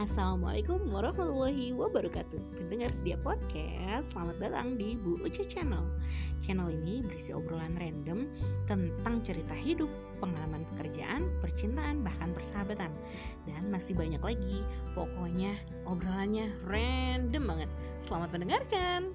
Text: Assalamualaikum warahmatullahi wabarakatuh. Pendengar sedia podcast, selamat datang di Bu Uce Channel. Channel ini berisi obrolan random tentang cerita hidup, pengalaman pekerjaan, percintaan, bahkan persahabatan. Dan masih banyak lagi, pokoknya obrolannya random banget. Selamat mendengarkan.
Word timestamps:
Assalamualaikum 0.00 0.88
warahmatullahi 0.88 1.76
wabarakatuh. 1.76 2.56
Pendengar 2.56 2.88
sedia 2.88 3.20
podcast, 3.20 4.16
selamat 4.16 4.40
datang 4.40 4.80
di 4.80 4.96
Bu 4.96 5.20
Uce 5.20 5.44
Channel. 5.44 5.84
Channel 6.40 6.72
ini 6.72 7.04
berisi 7.04 7.36
obrolan 7.36 7.76
random 7.76 8.24
tentang 8.64 9.20
cerita 9.20 9.52
hidup, 9.52 9.92
pengalaman 10.16 10.64
pekerjaan, 10.72 11.28
percintaan, 11.44 12.00
bahkan 12.00 12.32
persahabatan. 12.32 12.88
Dan 13.44 13.68
masih 13.68 13.92
banyak 13.92 14.24
lagi, 14.24 14.64
pokoknya 14.96 15.52
obrolannya 15.84 16.48
random 16.64 17.44
banget. 17.44 17.70
Selamat 18.00 18.32
mendengarkan. 18.32 19.12